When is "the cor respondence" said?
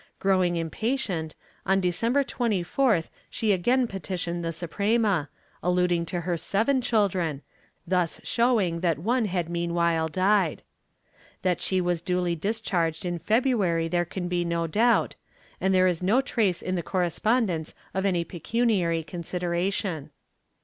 16.73-17.75